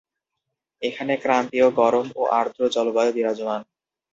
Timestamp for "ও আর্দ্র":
2.15-2.61